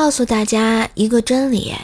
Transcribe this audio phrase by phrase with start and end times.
[0.00, 1.74] 告诉大家一个真理：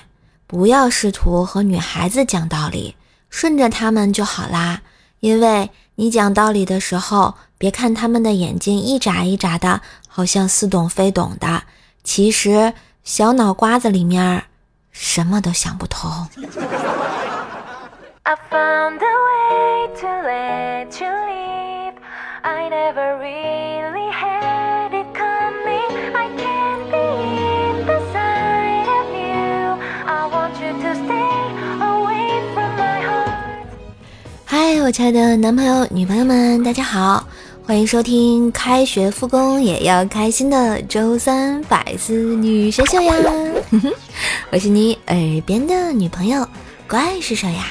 [0.46, 2.94] 不要试图和女孩子讲道理，
[3.28, 4.82] 顺着她们就好啦。
[5.18, 11.64] 因为你讲道理的时候，别看他们的眼睛一眨一眨的，好像似懂非懂的，
[12.04, 12.72] 其实
[13.02, 14.44] 小脑瓜子里面
[14.92, 16.28] 什么都想不通。
[24.13, 24.13] 嗨，
[34.84, 37.26] 我亲爱的男朋友、女朋友们，大家好，
[37.66, 43.14] 欢迎收听开学复工也要开心的周三百思女神秀呀！
[44.52, 45.16] 我是你耳
[45.46, 46.46] 边的女朋友，
[46.86, 47.64] 怪是谁呀？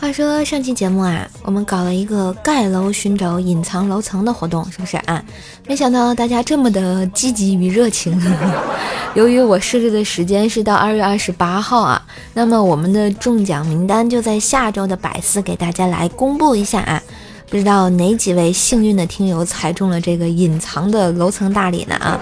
[0.00, 5.22] 话说上期节目啊，我们搞了一个盖楼寻找隐藏楼层的活动，是不是啊？
[5.66, 8.18] 没想到大家这么的积极与热情。
[9.14, 17.02] 由于我设置的时间是到二月二十八号啊，那么我们的中奖名单就在下周的百思给大家来公布一下啊。
[17.50, 22.18] 不知道哪几位幸运的听友猜中了这个隐藏的楼层大礼呢啊？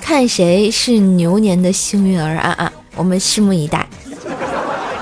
[0.00, 2.72] 看谁是牛年的幸运儿啊啊！
[2.96, 3.86] 我们拭目以待。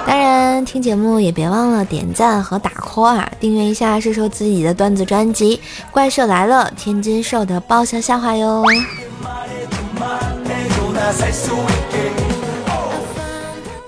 [0.07, 3.31] 当然，听节目也别忘了点赞和打 call 啊！
[3.39, 5.57] 订阅一下瘦瘦自己的段子专辑
[5.93, 8.65] 《怪兽来了》，天津兽的爆笑笑话哟。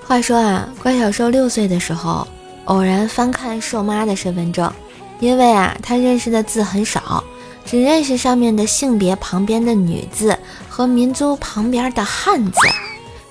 [0.07, 2.25] 话说啊，怪小兽六岁的时候，
[2.65, 4.71] 偶然翻看兽妈的身份证，
[5.19, 7.23] 因为啊，他认识的字很少，
[7.65, 10.37] 只认识上面的性别旁边的女字
[10.69, 12.59] 和民族旁边的汉字。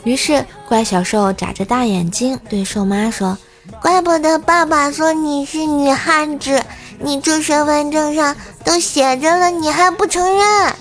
[0.03, 3.39] 于是，怪小兽眨着大眼睛对兽妈说
[3.81, 6.61] ：“怪不得爸爸说你是女汉子，
[6.99, 10.75] 你这身份证上都写着了，你还不承认？”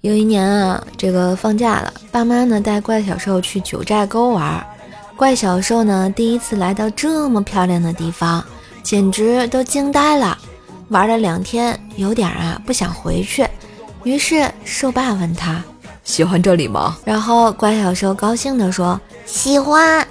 [0.00, 4.66] 有一年啊，这个放假了，爸妈呢带怪小兽去九寨沟玩，
[5.14, 8.44] 怪小兽呢第一次来到这么漂亮的地方，
[8.82, 10.36] 简直都惊呆了。
[10.90, 13.46] 玩了两天，有点啊不想回去，
[14.02, 15.62] 于是兽爸问他
[16.02, 16.96] 喜欢这里吗？
[17.04, 20.06] 然后乖小兽高兴地说喜欢。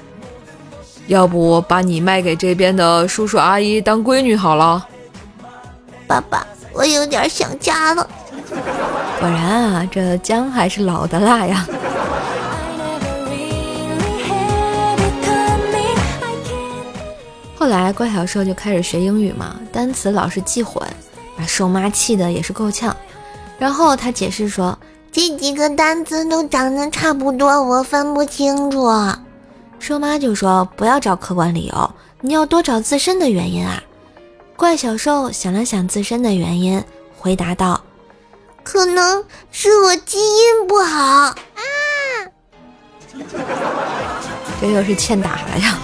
[1.07, 4.88] 要不把你卖给这边的叔叔阿姨当闺女好了。
[6.07, 8.07] 爸爸，我有点想家了。
[9.19, 9.35] 果然
[9.73, 11.68] 啊，这姜还是老的辣呀。
[17.59, 20.81] 后来怪小兽就开始学英语嘛，单词老是记混，
[21.36, 22.96] 把兽妈气的也是够呛。
[23.58, 24.80] 然后他解释说，
[25.12, 28.90] 这几个单词都长得差不多，我分不清楚。
[29.78, 33.84] 兽妈就说，不要找客观理由，你要多找自身的原因啊。
[34.56, 36.81] 怪小兽想了想自身的原因，
[37.18, 37.81] 回答道
[38.64, 41.36] ：“可能是我基因不好啊。”
[44.62, 45.78] 这又是欠打了呀。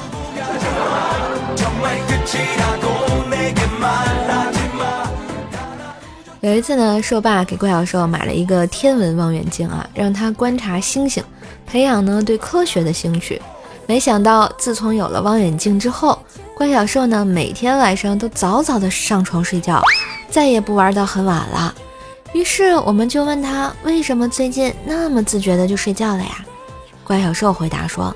[6.41, 11.23] 有一次呢，兽爸给怪小兽买了一个天文望远镜啊，让他观察星星，
[11.65, 13.41] 培养呢对科学的兴趣。
[13.87, 16.19] 没想到自从有了望远镜之后，
[16.55, 19.81] 怪小兽呢每天晚上都早早的上床睡觉，
[20.29, 21.73] 再也不玩到很晚了。
[22.33, 26.45] 于是我们就问他为什么最近那么自觉的就睡觉了呀？
[27.03, 28.15] 怪小兽回答说。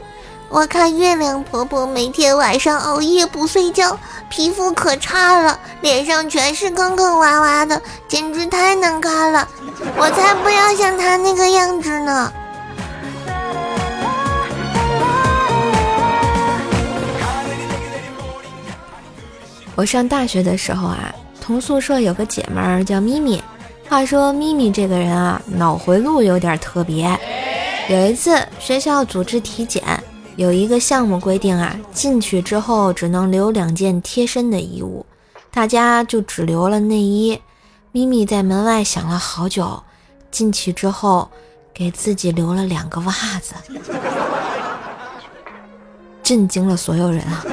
[0.49, 3.95] 我看月亮婆婆每天晚上熬夜不睡觉，
[4.29, 9.47] 皮肤可差了，脸上全是坑坑洼洼的，简直太难看了。
[9.95, 12.33] 我才不要像她那个样子呢。
[19.75, 23.41] 我上大学的时候啊，同宿舍有个姐们儿叫咪咪。
[23.87, 27.07] 话说咪咪这个人啊，脑回路有点特别。
[27.87, 29.83] 有一次学校组织体检。
[30.39, 35.05] 有一个项目规定啊，进去之后只能留两件贴身的衣物，
[35.51, 37.37] 大家就只留了内衣。
[37.91, 39.83] 咪咪在门外想了好久，
[40.31, 41.29] 进去之后
[41.73, 43.53] 给自己留了两个袜子，
[46.23, 47.43] 震惊了所有人啊！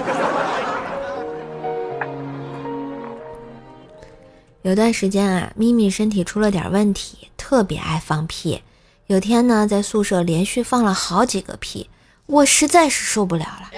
[4.62, 8.62] 有段时间啊，咪咪身体出了点问题，特别爱放屁。
[9.08, 11.90] 有天呢，在宿舍连续放了好几个屁。
[12.26, 13.70] 我实在是受不了了，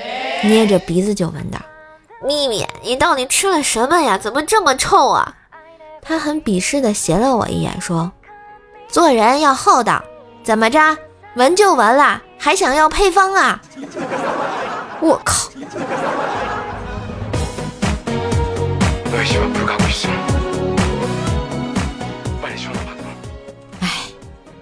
[0.42, 1.58] 捏着鼻子就问道
[2.24, 4.16] ：“咪咪，你到底吃了什么呀？
[4.16, 5.36] 怎么这么臭啊？”
[6.00, 8.10] 他很鄙视的斜了我一眼，说
[8.88, 10.02] ：“做人要厚道，
[10.42, 10.96] 怎么着？
[11.34, 13.60] 闻就闻了，还想要配方啊？”
[15.00, 15.50] 我靠！
[23.80, 23.88] 哎，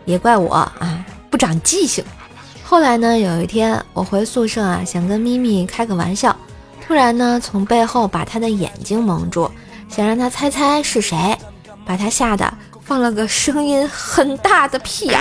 [0.04, 2.04] 也怪我啊，不长记性。
[2.68, 6.34] 后来呢，有一天我回宿舍啊，想跟咪咪开个玩笑，
[6.84, 9.48] 突然呢，从背后把她的眼睛蒙住，
[9.88, 11.16] 想让她猜猜是谁，
[11.84, 12.52] 把她吓得
[12.84, 15.20] 放了个声音很大的屁呀！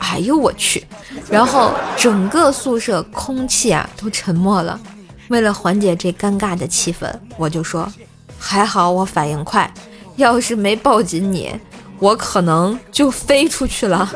[0.00, 0.86] 哎呦我去！
[1.30, 4.78] 然后整个宿舍空气啊都沉默了。
[5.28, 7.90] 为了缓解这尴尬的气氛，我就说。
[8.38, 9.72] 还好我反应快，
[10.16, 11.58] 要是没抱紧你，
[11.98, 14.14] 我可能就飞出去了。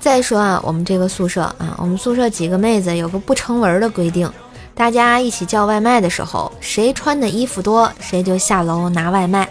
[0.00, 4.30] 再说啊，我们这个宿舍啊，我们宿舍几个妹子有个不成文的规定，
[4.74, 9.48] 大家一起叫外卖的时候，谁穿的衣服多，谁就下楼拿外卖。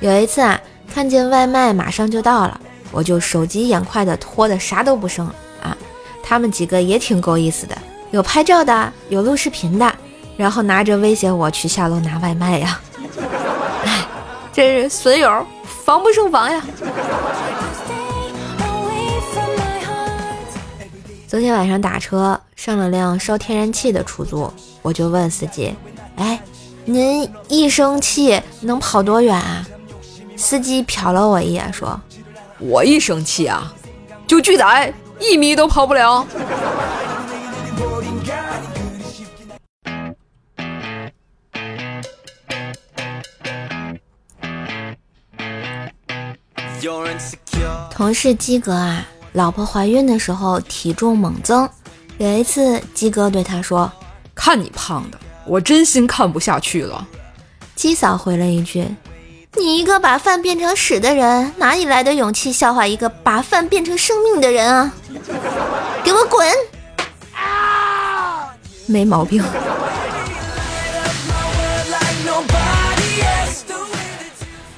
[0.00, 0.58] 有一次啊，
[0.92, 2.58] 看见外卖马上就到了，
[2.90, 5.26] 我就手疾眼快的拖的啥都不剩
[5.62, 5.76] 啊。
[6.22, 7.76] 他们几个也挺够意思的，
[8.10, 9.94] 有拍照的，有录视频的，
[10.38, 12.80] 然后拿着威胁我去下楼拿外卖呀。
[14.60, 15.46] 这是损友，
[15.86, 16.62] 防不胜防呀。
[21.26, 24.52] 昨天晚上打车上了辆烧天然气的出租，
[24.82, 25.74] 我就问司机
[26.16, 26.38] ：“哎，
[26.84, 29.66] 您一生气能跑多远啊？”
[30.36, 31.98] 司机瞟了我一眼说
[32.60, 33.72] ：“我一生气啊，
[34.26, 36.26] 就拒载。”一米都跑不了。
[47.90, 51.68] 同事鸡哥啊，老婆怀孕的时候体重猛增，
[52.18, 53.90] 有一次鸡哥对他说
[54.34, 57.06] ：“看你胖的，我真心看不下去了。”
[57.76, 58.86] 鸡嫂回了一句。
[59.56, 64.92] 你一个把饭变成屎的人，哪里来的勇气笑话一个把饭变成生命的人啊？
[66.04, 66.46] 给我滚！
[68.86, 69.42] 没毛病。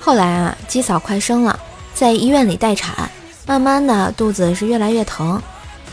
[0.00, 1.58] 后来啊，鸡嫂快生了，
[2.02, 3.08] 在医院里待产，
[3.46, 5.40] 慢慢的肚子是越来越疼。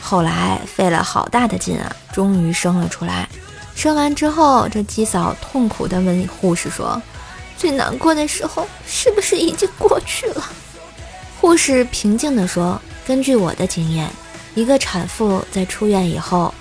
[0.02, 3.30] 后来费了好大的劲啊，终于生了出来。
[3.76, 7.00] 生完之后，这鸡嫂痛苦的问护士说。
[7.56, 10.44] 最难过的时候是不是已经过去了？
[11.40, 14.10] 护士平静地说：“根据我的经验，
[14.56, 16.52] 一个产妇在出院以后，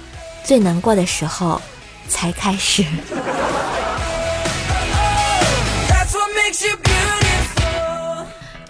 [0.45, 1.59] 最难过的时候
[2.07, 2.85] 才开始。”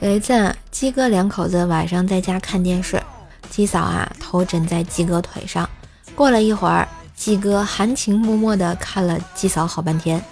[0.00, 3.02] 有一次，鸡哥两口子晚上在家看电视，
[3.50, 5.68] 鸡嫂啊头枕在鸡哥腿上。
[6.14, 6.86] 过了一会儿，
[7.16, 10.22] 鸡哥含情脉脉地看了鸡嫂好半天。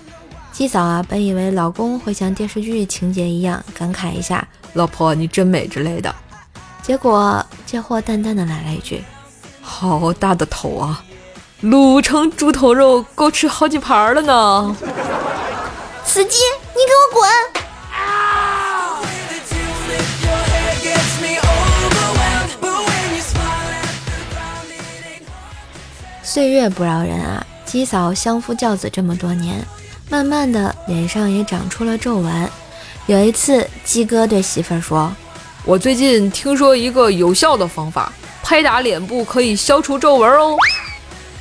[0.53, 6.15] 鸡嫂啊，本以为老公会像电视剧情节一样感慨一下“老婆你真美”之类的，
[6.81, 9.03] 结果这货淡淡的来了一句
[9.61, 11.03] ：“好大的头啊，
[11.65, 14.77] 卤成猪头肉够吃好几盘了呢！”
[16.07, 17.21] 司机，你给我
[17.53, 17.66] 滚！
[26.37, 29.55] 岁月不饶人啊，鸡嫂相夫教子这么多年。
[30.11, 32.51] 慢慢的，脸上也长出了皱纹。
[33.07, 35.11] 有一次，鸡哥对媳妇儿说
[35.65, 38.13] ：“我最近听说一个有效的方法，
[38.43, 40.59] 拍打脸部可以消除皱纹哦。”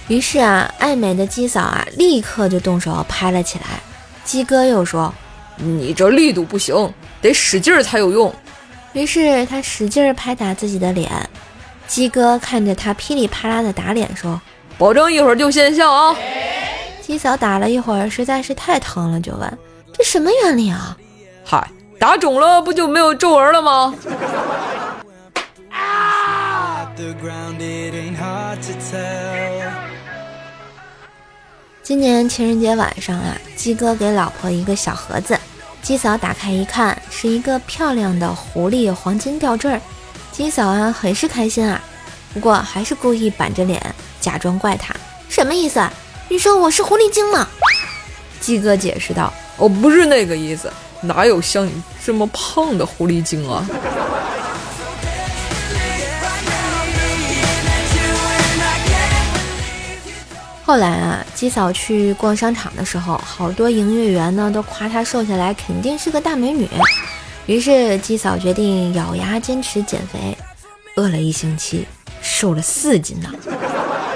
[0.08, 3.66] 于是啊，爱美的鸡嫂啊，立刻就动手拍了起来。
[4.24, 5.14] 鸡哥又说
[5.60, 6.90] ：“你这力度不行，
[7.22, 8.34] 得使劲儿才有用。”
[8.94, 11.12] 于是他使劲拍打自己的脸。
[11.86, 14.42] 鸡哥看着他噼里啪啦的打脸，说
[14.78, 16.16] ：“保证一会儿就见效啊。”
[17.02, 19.58] 鸡嫂打了一会儿，实在是太疼了，就问
[19.94, 20.98] ：“这什么原理啊
[21.46, 23.94] ？”“嗨，打肿了不就没有皱纹了吗？”
[31.84, 35.38] 今年情人节晚上啊，鸡哥给老婆一个小盒子，
[35.84, 39.80] 鸡嫂打开一看，是一个漂亮的狐狸黄金吊坠儿。
[40.32, 41.80] 鸡嫂啊，很是开心啊，
[42.34, 43.94] 不过还是故意板着脸，
[44.26, 44.92] 假装怪他，
[45.30, 45.88] 什么意思？
[46.30, 47.48] 你说我是狐狸精吗？
[48.42, 51.72] 鸡哥解释道：“我不是那个意思，哪有像你
[52.04, 53.64] 这么胖的狐狸精啊？”
[60.66, 66.68] 后来啊，鸡嫂去逛商场的时候，好多营业员呢都夸她瘦下来肯定是个大美女。
[67.46, 70.36] 于是鸡嫂决定咬牙坚持减肥，
[70.96, 71.88] 饿了一星期，
[72.24, 73.30] 瘦了四斤呢。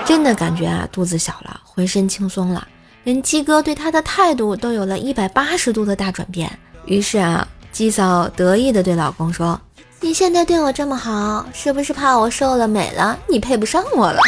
[0.09, 2.67] 真的感觉啊，肚子小了，浑身轻松了，
[3.03, 6.51] 连鸡哥对她的态度都有了一百八十度的大转变。
[6.85, 9.61] 于是啊，鸡嫂得意的对老公说
[10.01, 14.19] ：“你现在对我这么好，是不是怕我瘦了美了，你配不上我了？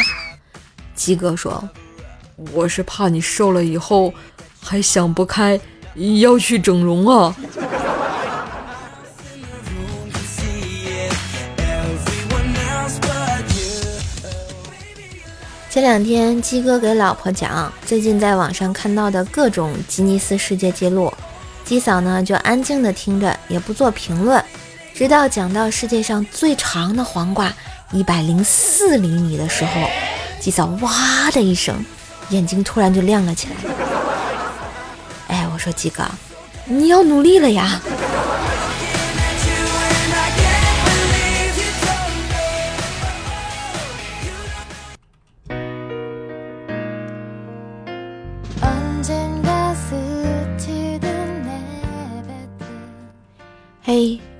[0.94, 1.68] 鸡哥说
[2.54, 4.14] ：“我是怕你瘦了以后
[4.60, 5.60] 还想不开，
[6.20, 7.34] 要去整容啊。”
[15.72, 21.10] 前两天鸡哥给老婆讲最近在网上看到的各种吉尼斯世界纪录，
[21.64, 24.44] 鸡嫂呢就安静的听着，也不做评论，
[24.92, 27.50] 直到讲到世界上最长的黄瓜
[27.90, 29.72] 一百零四厘米的时候，
[30.38, 31.82] 鸡嫂哇的一声，
[32.28, 33.74] 眼睛突然就亮了起来。
[35.28, 36.04] 哎，我说鸡哥，
[36.66, 37.80] 你要努力了呀。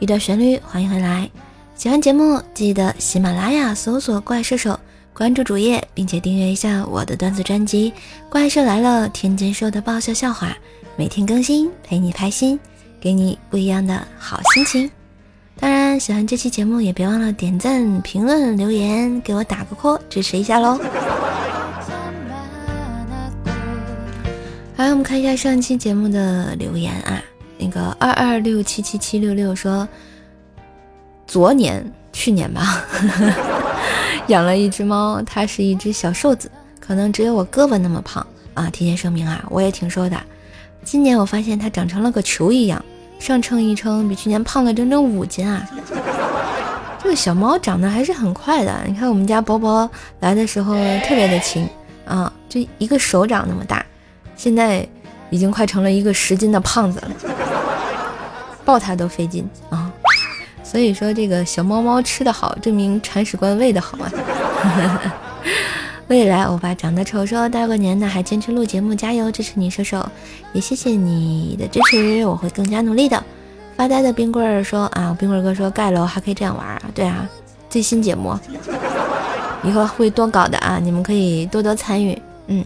[0.02, 1.30] 一段旋律，欢迎回来。
[1.76, 4.76] 喜欢节目，记得喜马拉雅搜索“怪兽手”，
[5.14, 7.92] 关注主页，并且订阅一下我的段子专辑
[8.28, 10.56] 《怪兽来了》，天津说的爆笑笑话，
[10.96, 12.58] 每天更新，陪你开心，
[13.00, 14.90] 给你不一样的好心情。
[15.60, 20.80] 当然，喜欢这期节目也别忘了点赞、评论、留言，给我打个 call，支持一下喽。
[24.74, 27.22] 来，我们看一下上期节目的留言啊。
[27.62, 29.86] 那个二二六七七七六六说，
[31.28, 32.84] 昨年去年吧，
[34.26, 36.50] 养了一只猫，它是一只小瘦子，
[36.80, 38.68] 可能只有我胳膊那么胖啊。
[38.70, 40.20] 提前声明啊，我也挺瘦的。
[40.82, 42.84] 今年我发现它长成了个球一样，
[43.20, 45.64] 上称一称，比去年胖了整整五斤啊。
[47.00, 49.88] 这个小猫长得还是很快的，你看我们家宝宝
[50.18, 50.74] 来的时候
[51.06, 51.68] 特别的轻
[52.06, 53.84] 啊，就一个手掌那么大，
[54.36, 54.86] 现在
[55.30, 57.10] 已经快成了一个十斤的胖子了。
[58.64, 59.92] 抱它都费劲啊，
[60.62, 64.10] 所以说这个小猫猫吃得好，证明铲屎官喂得好啊。
[66.08, 70.06] 未来欧巴长得丑，说大过年的还坚持录节目，加油支持你，射手
[70.52, 73.22] 也谢谢你的支持，我会更加努力的。
[73.76, 77.26] 发呆的冰棍儿说啊，冰棍儿哥说盖楼还可以这样玩啊，对啊，
[77.70, 78.38] 最新节目
[79.62, 82.20] 以后会多搞的啊，你们可以多多参与。
[82.48, 82.64] 嗯，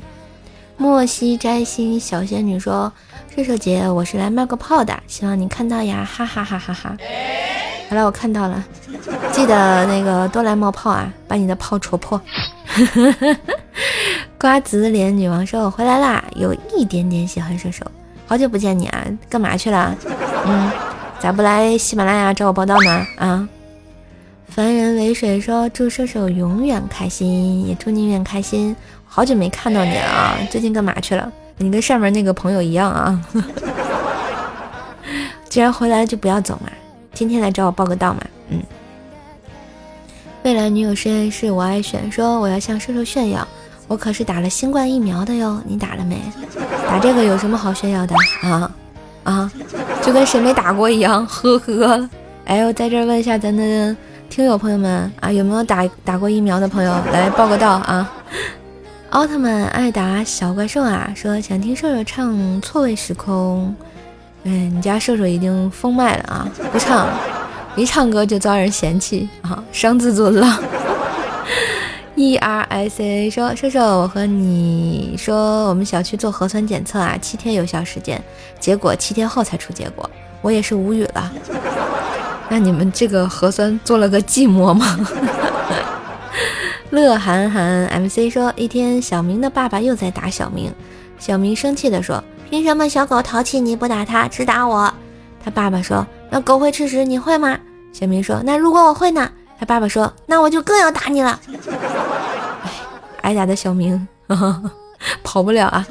[0.76, 2.92] 莫西摘星小仙女说。
[3.36, 6.96] 射手姐，我是来冒个泡的，希望你看到呀，哈哈哈哈哈。
[7.90, 8.64] 好了，我看到了，
[9.30, 12.18] 记得那个多来冒泡啊，把你的泡戳破。
[14.40, 17.84] 瓜子脸女王说：“我回来啦，有一点点喜欢射手，
[18.26, 19.94] 好久不见你啊，干嘛去了？
[20.46, 20.70] 嗯，
[21.20, 23.06] 咋不来喜马拉雅找我报道呢？
[23.18, 23.46] 啊？”
[24.48, 28.74] 凡人为水说：“祝射手永远开心，也祝你永远开心。
[29.04, 33.20] 好久没看到你了啊，最近干嘛去了？”你跟上面那个朋友一样啊！
[35.48, 36.70] 既然回来就不要走嘛，
[37.14, 38.20] 天天来找我报个到嘛。
[38.50, 38.62] 嗯。
[40.42, 43.46] 未来女友实验室，我爱选说我要向射手炫耀，
[43.88, 45.60] 我可是打了新冠疫苗的哟。
[45.66, 46.20] 你打了没？
[46.86, 48.70] 打这个有什么好炫耀的啊？
[49.24, 49.52] 啊，
[50.02, 51.26] 就跟谁没打过一样。
[51.26, 52.08] 呵呵。
[52.44, 53.96] 哎，我在这问一下咱的
[54.28, 58.12] 听友朋友们啊，有没有打打过疫苗的朋友来报个到啊？
[59.10, 63.74] 奥特曼艾达小怪兽啊，说想听射手唱《错位时空》。
[64.42, 67.08] 嗯，你家射手已经封麦了啊，不唱，
[67.76, 70.60] 一唱歌就遭人嫌弃啊，伤自尊了。
[72.16, 78.22] E R S A 说射手，我和你说，我们小区做核酸检测啊，七天有效时间，
[78.58, 80.08] 结果七天后才出结果，
[80.42, 81.32] 我也是无语了。
[82.48, 84.98] 那你们这个核酸做了个寂寞吗？
[86.90, 90.72] 乐涵涵 MC 说：“一天，小明的爸爸又在打小明。
[91.18, 94.92] 小明生气地说：‘凭什么小狗淘气你不打它，只打我？’
[95.44, 97.58] 他爸爸说：‘那狗会吃屎，你会吗？’
[97.92, 99.28] 小明说：‘那如果我会呢？’
[99.58, 101.40] 他爸爸说：‘那我就更要打你了。
[103.22, 104.06] ’哎，挨打的小明
[105.24, 105.86] 跑不了啊。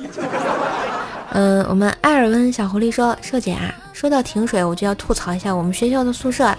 [1.34, 6.56] 嗯，我们艾尔温小狐狸说：‘瘦姐啊，说到停水，我就要吐槽一下我们学校的宿舍。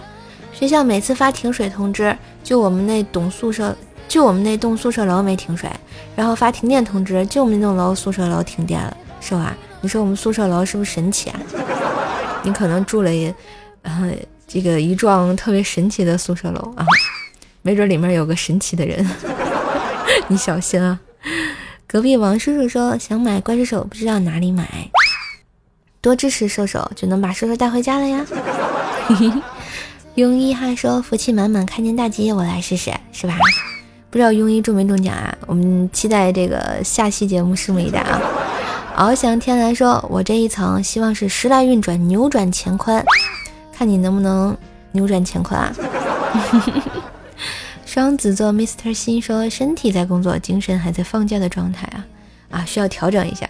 [0.53, 2.15] 学校每次发停水通知，
[2.45, 3.75] 就我们那栋宿舍。’
[4.09, 5.71] 就我们那栋宿舍楼没停水，
[6.15, 9.57] 然后发停电通知，就我们那栋楼宿舍楼停电了，是吧？
[9.81, 11.41] 你说我们宿舍楼是不是神奇啊？
[12.43, 13.11] 你可能住了，
[13.83, 14.13] 呃，
[14.47, 16.87] 这个一幢特别神奇的宿舍楼啊，
[17.63, 19.07] 没准里面有个神奇的人，
[20.29, 20.99] 你小心啊！
[21.87, 24.91] 隔壁王叔叔说想买怪兽手，不知道哪里买，
[26.01, 28.25] 多支持射手就能把射手带回家了呀。
[30.17, 33.35] 庸一还说福气满满，开年大吉，我来试试，是吧？
[34.17, 35.37] 不知道庸医中没中奖啊？
[35.47, 38.19] 我们期待这个下期节目，拭目以待啊！
[38.97, 43.05] 翱翔天来说：“我这一层希望是时来运转，扭转乾坤，
[43.77, 44.57] 看你能不能
[44.93, 45.71] 扭转乾坤啊！”
[47.85, 52.07] 双子座 Mr 心说：“身体在工作，精神还在放假的状态啊
[52.53, 53.47] 啊，需要调整一下。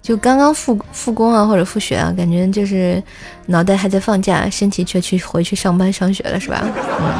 [0.00, 3.02] 就刚刚复复工啊，或者复学啊，感觉就是
[3.46, 6.64] 脑袋还在放假，身体却去回去上班上学了，是吧？
[7.00, 7.12] 嗯，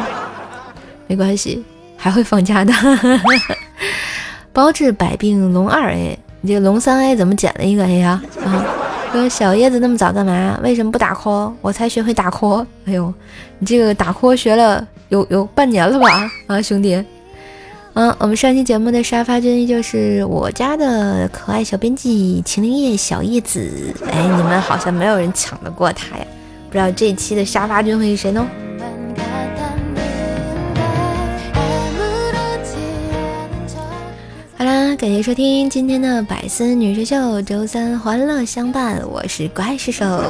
[1.08, 1.64] 没关系，
[2.04, 2.70] 还会放假的。
[4.52, 8.22] 包治百病龙二 A，你这个龙三 A 怎么减了一个 A 呀？
[8.44, 8.62] 啊，
[9.10, 10.60] 说小叶子那么早干嘛？
[10.62, 11.50] 为什么不打 call？
[11.62, 12.66] 我才学会打 call。
[12.84, 13.10] 哎呦，
[13.58, 17.00] 你这个打 call 学了。”有有半年了吧啊，兄弟，
[17.92, 26.24] 嗯，我们上期节目的沙发君依旧是我家的可爱小编辑秦灵叶小叶子，哎，你们好像没有人抢得过他呀，
[26.68, 28.44] 不知道这期的沙发君会是谁呢？
[35.04, 40.24] 感谢收听今天的百思女神秀，周三欢乐相伴，我是怪兽手。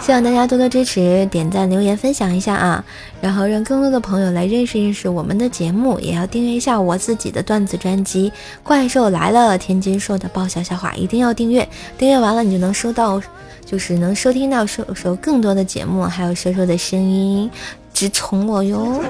[0.00, 2.82] 希望大家多多支持，点赞、留言、分享一下啊！
[3.20, 8.30] 然后让更多的朋友来认识认识我们的节目，也要订阅一下我自己的段子专辑
[8.62, 11.68] 《怪兽来了》，天津说的爆笑笑话，一定要订阅。
[11.98, 13.20] 订阅完了，你就能收到，
[13.66, 17.50] 就是能收听到收收更多的节目，还有瘦瘦的声音，
[17.92, 19.04] 直宠我哟！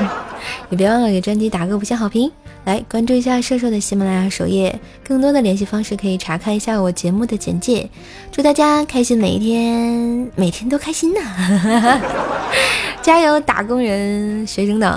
[0.68, 2.30] 也别忘了给专辑打个五星好评。
[2.66, 7.88] 来关注一下瘦瘦的喜马拉雅首页，更多的联系方式可以查看一下我节目的简介。
[8.32, 12.00] 祝大家开心每一天，每天都开心呐！
[13.00, 14.92] 加油，打工人、学生党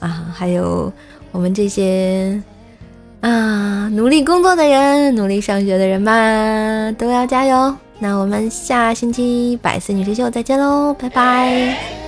[0.00, 0.92] 啊，还有
[1.32, 2.38] 我们这些
[3.22, 7.74] 啊努力工作的人、努力上学的人吧，都要加油！
[8.00, 12.03] 那我们下星期百思女神秀再见喽，拜拜。